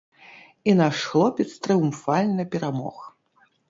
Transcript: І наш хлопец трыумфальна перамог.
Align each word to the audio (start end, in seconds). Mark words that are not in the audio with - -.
І 0.71 0.75
наш 0.79 1.03
хлопец 1.11 1.47
трыумфальна 1.69 2.51
перамог. 2.57 3.03